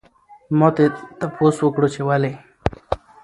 [0.57, 0.85] ما ترې
[1.19, 2.31] تپوس وکړو چې ولې؟